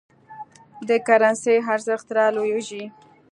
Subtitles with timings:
[0.87, 2.83] د کرنسۍ ارزښت رالویږي.